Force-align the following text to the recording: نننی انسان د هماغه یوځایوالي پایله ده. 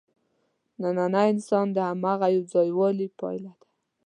نننی 0.81 1.25
انسان 1.33 1.65
د 1.71 1.77
هماغه 1.89 2.27
یوځایوالي 2.37 3.07
پایله 3.19 3.51
ده. 3.59 3.67